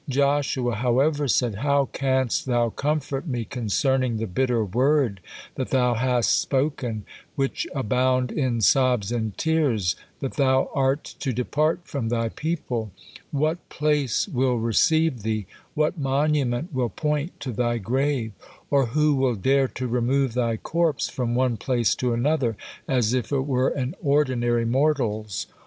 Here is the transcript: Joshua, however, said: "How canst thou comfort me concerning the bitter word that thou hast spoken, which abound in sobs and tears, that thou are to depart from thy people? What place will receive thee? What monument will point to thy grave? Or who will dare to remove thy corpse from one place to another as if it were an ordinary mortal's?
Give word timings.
Joshua, 0.09 0.73
however, 0.77 1.27
said: 1.27 1.57
"How 1.61 1.85
canst 1.93 2.47
thou 2.47 2.71
comfort 2.71 3.27
me 3.27 3.45
concerning 3.45 4.17
the 4.17 4.25
bitter 4.25 4.65
word 4.65 5.19
that 5.53 5.69
thou 5.69 5.93
hast 5.93 6.41
spoken, 6.41 7.05
which 7.35 7.67
abound 7.75 8.31
in 8.31 8.61
sobs 8.61 9.11
and 9.11 9.37
tears, 9.37 9.95
that 10.19 10.37
thou 10.37 10.71
are 10.73 10.95
to 10.95 11.31
depart 11.31 11.81
from 11.83 12.09
thy 12.09 12.29
people? 12.29 12.89
What 13.29 13.69
place 13.69 14.27
will 14.27 14.57
receive 14.57 15.21
thee? 15.21 15.45
What 15.75 15.99
monument 15.99 16.73
will 16.73 16.89
point 16.89 17.39
to 17.41 17.51
thy 17.51 17.77
grave? 17.77 18.31
Or 18.71 18.87
who 18.87 19.13
will 19.13 19.35
dare 19.35 19.67
to 19.67 19.87
remove 19.87 20.33
thy 20.33 20.57
corpse 20.57 21.09
from 21.09 21.35
one 21.35 21.57
place 21.57 21.93
to 21.97 22.11
another 22.11 22.57
as 22.87 23.13
if 23.13 23.31
it 23.31 23.45
were 23.45 23.69
an 23.69 23.93
ordinary 24.01 24.65
mortal's? 24.65 25.45